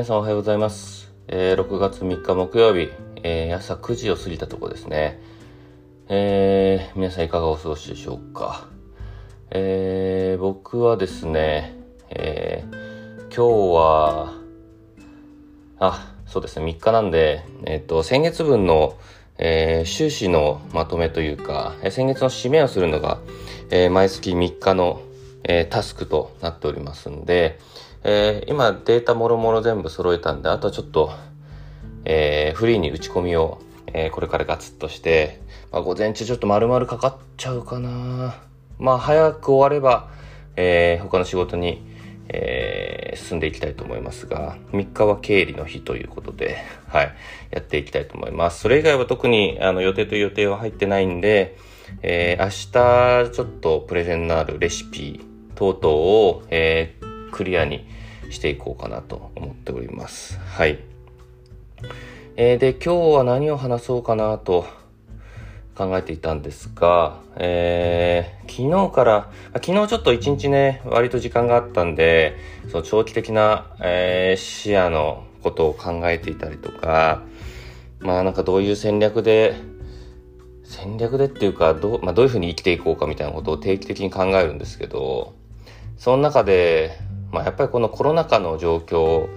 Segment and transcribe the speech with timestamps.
[0.00, 1.12] 皆さんおはようございます。
[1.28, 2.90] えー、6月3日木曜日、
[3.22, 5.20] えー、朝9時を過ぎたところですね。
[6.08, 8.66] えー、皆さんいかがお過ごしでしょうか。
[9.50, 11.74] えー、僕はですね、
[12.08, 14.32] えー、今日は、
[15.78, 18.96] あ、そうですね、3日なんで、えっ、と、先月分の、
[19.36, 23.18] えー、収支のまとめというか、先月の締めをするのが、
[23.68, 25.02] えー、毎月3日の、
[25.44, 27.58] えー、タスクとなっておりますんで、
[28.02, 31.12] えー、今データもろもろ全部揃えたんで、あとはちょっと、
[32.04, 35.40] えー、フリーに打ち込みを、えー、これからガツッとして、
[35.72, 38.36] まあ、午前中ちょっと丸々かかっちゃうかな。
[38.78, 40.08] まあ、早く終われば、
[40.56, 41.82] えー、他の仕事に、
[42.28, 47.14] えー、進んでいきたいと思いますが、3日は経理の日ということで、はい、
[47.50, 48.60] やっていきたいと思います。
[48.60, 51.56] それ以外は特にあの予定と予定は入ってないんで、
[52.02, 55.20] えー、明日ちょっとプレゼンのあるレシピ
[55.54, 57.86] 等々を、えー、クリアに
[58.30, 60.38] していこうかなと思っております。
[60.38, 60.78] はい。
[62.36, 64.66] えー、で、今日は何を話そうかなと
[65.74, 72.36] 考えていたんですが、えー、昨日から、昨日ちょっと一日ね、割と時間があったんで、
[72.70, 77.22] その長期的な、えー、視野のことを考えていたりとか、
[77.98, 79.54] まあなんかどういう戦略で、
[80.64, 85.34] 戦略でっていうか、どう、まあどういうふうに生きていこうかみたいなことを定期的に考えるんですけど、
[85.96, 86.98] その中で、
[87.32, 89.28] まあ、やっぱりこのコロナ禍の状況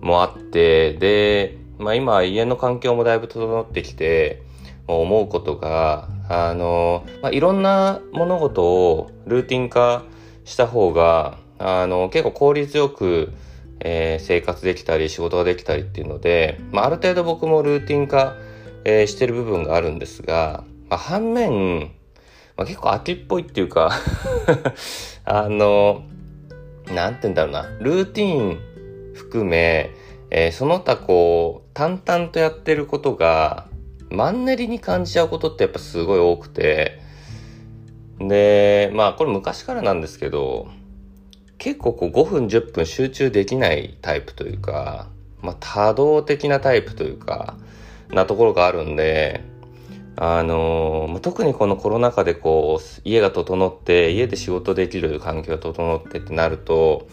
[0.00, 4.42] もあって、で、まあ、今家の環境もだいぶ整ってきて、
[4.88, 10.02] 思うことが、あの、まあ、いろんな物事をルーティン化
[10.44, 13.32] した方が、あの、結構効率よく、
[13.80, 18.34] えー、生活できたり仕事ができたりっていうので、まあ、ある程度僕もルーティン化、
[18.84, 21.92] えー、してる部分があるんですが、まあ、反面、
[22.56, 23.92] まあ、結構秋っぽいっていうか
[25.24, 26.02] あの、
[26.94, 29.90] なんて言うんだろうな、ルーティーン含め、
[30.30, 33.66] えー、その他こう、淡々とやってることが、
[34.10, 37.00] マンネリに感じちゃうことってやっぱすごい多くて、
[38.18, 40.68] で、まあこれ昔からなんですけど、
[41.58, 45.08] 結構こう5分10分集中できないタイプというか、
[45.42, 47.56] まあ多動的なタイプというか、
[48.10, 49.42] なところがあるんで、
[50.20, 57.06] あの特にこのコロナ禍でこう家が整って家で仕事できる環境が整ってってなると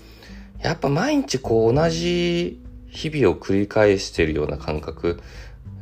[0.60, 5.22] やっぱ毎日こう同じ日々を繰り返してるような感覚、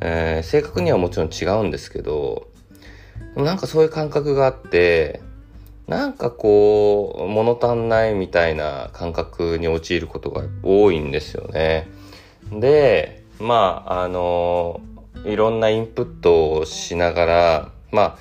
[0.02, 2.46] えー、正確にはもちろん違うんですけど
[3.36, 5.22] なんかそういう感覚があって
[5.86, 11.88] なんかこう物足んないみたいな感覚に陥ることが多いんですよね。
[12.52, 14.93] でまああのー
[15.24, 18.18] いろんなインプットをしながら、まあ、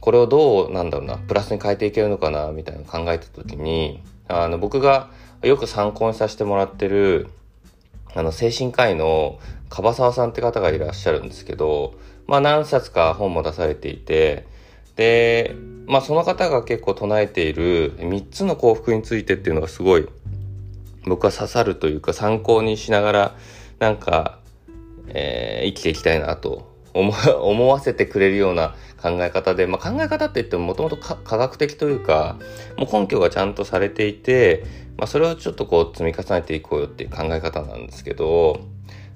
[0.00, 5.10] これをどう、なんだろうな、プラスに変えていけるのかな、みたいな考えた時に、あの、僕が
[5.42, 7.28] よく参考にさせてもらってる、
[8.14, 9.38] あの、精神科医の
[9.70, 11.94] 樺沢さんって方がいらっしゃるんですけど、
[12.26, 14.46] まあ何冊か本も出されていて、
[14.96, 15.54] で、
[15.86, 20.08] まあその方が結構唱えている3つの幸福についてっていうのがすごい
[21.06, 23.36] 僕は刺さるというか参考にしながら
[23.78, 24.38] なんか
[25.08, 32.38] えー、生きていきたいなと思思わせてくれるような考え方で、まあ、考え方って言ってももともと科学的というか
[32.78, 34.64] もう根拠がちゃんとされていて、
[34.96, 38.60] まあ、それをちょっとこう積み重ねていこうよっていう考え方なんですけど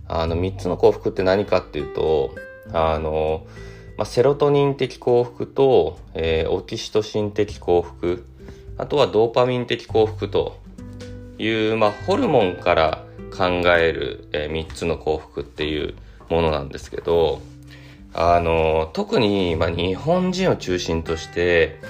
[0.08, 2.34] あの3つの幸福って何かっていうと
[2.72, 3.46] あの、
[3.96, 8.26] まあ、セロトニン的幸福と、えー、オキシトシン的幸福
[8.76, 10.58] あとはドーパミン的幸福と
[11.38, 13.04] いう、まあ、ホルモンから
[13.38, 13.44] 考
[13.76, 15.94] える、えー、3つの幸福っていう
[16.28, 17.40] ものなんですけど、
[18.12, 21.80] あの、特に、まあ、日本人を中心として、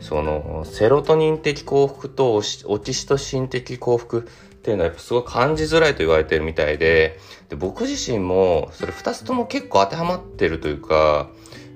[0.00, 4.22] その、セロトニン的幸福とオキシトシン的幸福っ
[4.64, 7.18] ていうのはやっぱすごい感じづらいと言われてるみたいで、
[7.50, 11.28] で僕自身もそれ2つとも結構当てはまってるというか、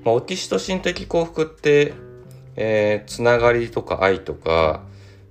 [0.05, 1.93] まあ、オキシトシン的幸福って、
[2.57, 4.83] えー、つながりとか愛とか、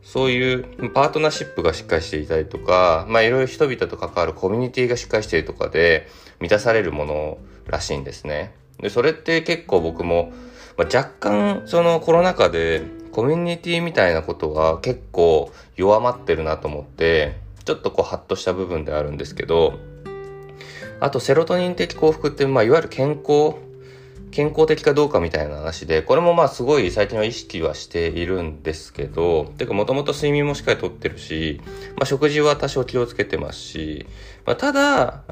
[0.08, 6.08] そういうパートナーシップがしっかりしていたりとか、まあいろいろ人々と関わるコミュニティがしっかりしているとかで
[6.40, 8.54] 満たされるものらしいんですね。
[8.80, 10.32] で、それって結構僕も、
[10.78, 19.78] まあ、若干そのコロナ禍でコミュニティみたいなことが結構弱まってるなと思って、ちょっとこうハッとした部分であるんですけど、
[21.02, 23.56] あとセロトニン的幸福って、まあいわゆる健康
[24.32, 31.62] 健康的かどうかみたいな話で、これもまあすごい最近は意識はしているんですけど、てかもともと睡眠もしっかりとってるし、
[31.96, 34.06] まあ食事は多少気をつけてますし、
[34.46, 35.24] まあただ、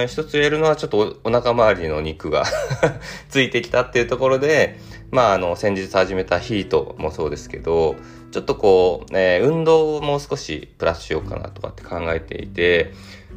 [0.00, 2.44] うん、一つ言えるのはちょっとお腹周りの肉が
[3.30, 4.78] ついてきたっていうところで、
[5.10, 7.96] まあ、あの、先日始めたヒートもそうですけど、
[8.30, 12.92] ちょっとこう、えー、運動をもう少しプラスしようかなとかって考えていて、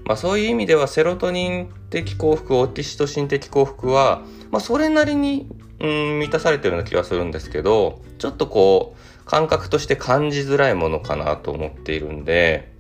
[0.06, 5.48] まあそういう意味ではセロトニン的幸福、オキシトシン的幸福は、まあそれなりに、
[5.80, 12.72] うん、満たされてるような気がするんですけど、ちょっとこう、感覚として感じづらいものかなと思っているんで、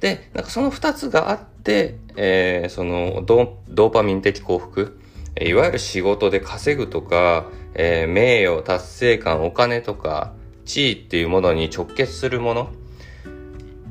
[0.00, 4.98] で、なんかその二つがあって、えー、そのドーパミン的幸福、
[5.40, 10.32] いわゆる仕事で稼ぐとか、えー、名誉、達成感、お金とか、
[10.64, 12.70] 地位っていうものに直結するもの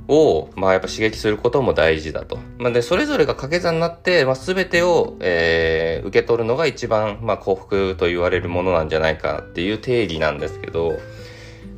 [0.07, 2.37] を、まあやっぱ刺激することも大事だと。
[2.57, 10.99] まあで、それぞれが掛け算になって、まあ全てを、えー、受け取るのが一番、まあ幸福と言われるものなんじゃないかっていう定義なんですけど、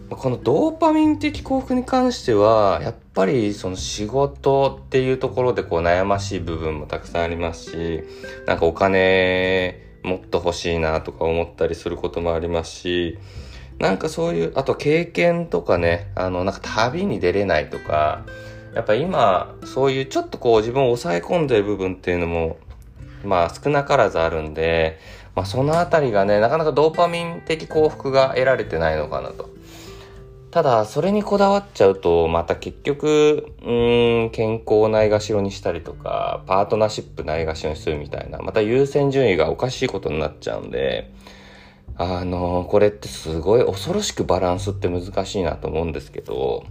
[0.09, 8.03] このドーパミン的幸福に関しては、やっぱりその仕事っていうところでこう悩ましい部分もたくさんありますし、
[8.45, 13.17] なんかお金もっと欲しいなとか思ったりすることもありますし、
[13.79, 18.25] なんかそういう、あと経験とかね、あの、なんか旅に出れないとか、
[18.73, 22.57] やっぱ今、そういうちょっとこう自分を抑え込んでる部分っていうのも、
[23.23, 24.99] まあ少なからずあるんで、
[25.35, 29.49] まあそのあたりがね、なかなかドーパミン的幸福が得られてないのかなと。
[30.51, 41.11] ただ、それにこだわっちゃうと、また結局、うん、健康をないがしろにしたりとか、パートナーシップないがしろにするみたいな、また優先順位がおかしいことになっちゃうんで、
[41.97, 46.65] あの、これってすごい恐ろしくバランスって難しいなと思うんですけど、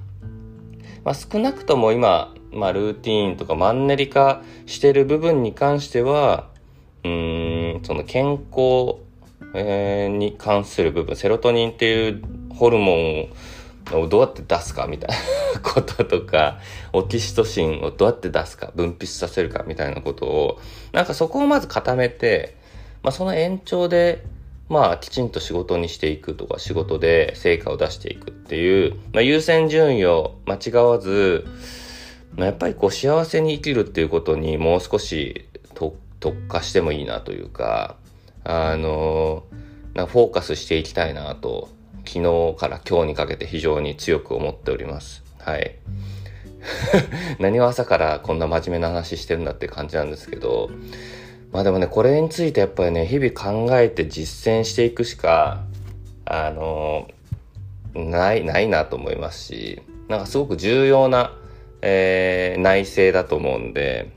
[1.04, 6.48] まあ、少なくとも今、まあ、ルーティーンとかマンネリ化してる部分に関しては、
[7.04, 9.00] うん、その健康、
[9.54, 12.22] えー、に関する部分、セロトニンっていう
[12.54, 13.28] ホルモンを
[13.92, 15.10] をどうやって出すかみたい
[15.54, 16.58] なこととか、
[16.92, 20.60] オキシトシンをどうやって出すか、分泌させるかみたいなことを、
[20.92, 22.56] なんかそこをまず固めて、
[23.02, 24.24] まあその延長で、
[24.68, 31.46] まあきちんと仕事にしていくとか、仕事で成果を出していくっていう、まあ優先順位を間違わず、
[32.36, 37.96] まあ、やっぱりこう幸せに生きるっていうことにもう少し特化してもいいなというか、
[38.42, 39.44] あの、
[39.94, 41.68] なフォーカスしていきたいなと
[42.04, 45.22] 昨日から今日にかけて非常に強く思っております。
[45.38, 45.76] はい。
[47.38, 50.70] 何を朝からこんな真面目な話してるんだって感じなんですけど、
[51.54, 55.62] まあでもね、これについてやっぱりね、日々考えて実践していくしか、
[56.24, 57.08] あの、
[57.94, 61.32] ない、ないなと思いますし、なんかすごく重要な、
[61.80, 64.10] えー、内政だと思うんで、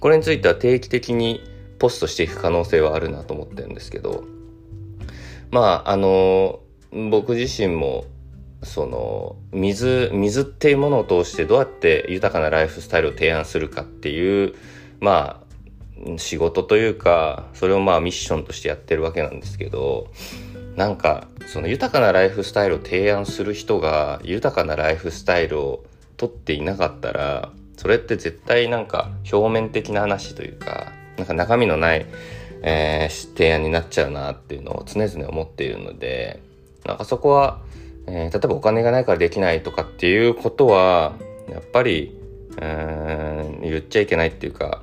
[0.00, 1.44] これについては定期的に
[1.78, 4.24] ポストしていく可能性はあるなと思ってるんですけど、
[5.50, 6.60] まあ、あの
[7.10, 8.06] 僕自身も
[8.62, 14.54] その水水っていうものを通してどうやって豊かなライフスタイルを提案するかっていう
[15.00, 15.41] まあ
[16.18, 20.08] 仕事というかそれをまあミッションとしてやってるわけなんですけど
[20.76, 25.84] なんかその豊かなライフスタイルを提案する人が豊かなライフスタイルを
[26.16, 32.06] とっていなかったらそれって絶対なんか表面的な話というかなんか中身のない、
[32.62, 36.40] えー、提案になっちゃうなっていうのを常々思っているので
[36.84, 37.60] なんかそこは、
[38.06, 41.12] えー、例えばお金がないからできないとかっていうことは、
[41.48, 42.18] やっぱり、
[42.60, 44.82] うん言っちゃいけないっていうか、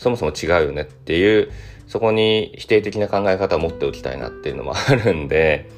[0.00, 1.52] そもそも違うよねっていう、
[1.86, 5.68] そこに否定的な考え方を持っておきたいなっていうのもあるんで、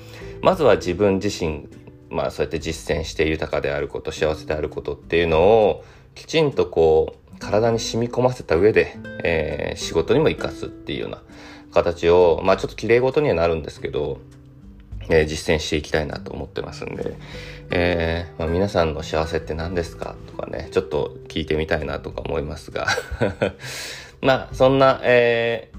[0.42, 1.68] まずは自分自身、
[2.08, 11.22] まあそうやって実践して豊かであること、幸せであることっていうのを、きちんとこう、体に染み込ませた上で、えー、仕事にも活かすっていうような
[11.72, 14.20] 形を、まあちょっと綺麗事にはなるんですけど、
[15.08, 17.16] えー、実践していきたいなと思ってますんで、
[17.70, 22.86] えー、まあ、皆さんの幸せって何ですかとかね、ちょっと聞いてみたいなとか思いますが。
[24.22, 25.70] まあ、そんな、え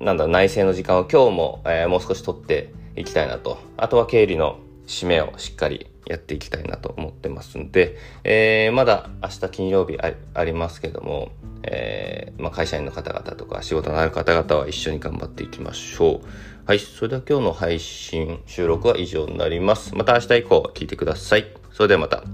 [0.00, 3.58] ー、なんだ、内政の時間を今日も、えもう少し取っていきたいなと。
[3.76, 4.58] あとは経理の
[4.88, 11.30] 締めをしっかりやっていきたいなと思ってますんで、えー、まだ明日金曜日ありますけども、
[11.62, 16.26] えー、まあ、会社員の方々とか仕事のある方々は一緒に頑張っていきましょう。
[16.66, 19.94] はい、それでは今日の配信、収録は以上になります。
[19.94, 21.46] また明日以降聞いてください。
[21.70, 22.24] それではまた。